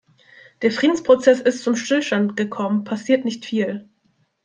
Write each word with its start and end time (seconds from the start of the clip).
Der 0.63 0.71
Friedensprozess 0.71 1.41
ist 1.41 1.61
zum 1.63 1.75
Stillstand 1.75 2.35
gekommenpassiert 2.35 3.23
nicht 3.23 3.45
viel. 3.45 3.87